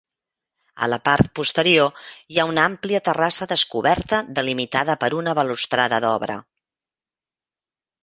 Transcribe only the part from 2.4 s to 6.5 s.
una àmplia terrassa descoberta delimitada per una balustrada d'obra.